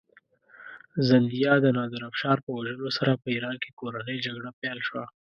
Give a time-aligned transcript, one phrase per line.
[1.09, 5.03] زندیه د نادرافشار په وژلو سره په ایران کې کورنۍ جګړه پیل شوه.